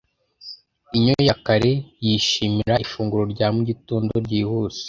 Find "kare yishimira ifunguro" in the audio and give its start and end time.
1.45-3.23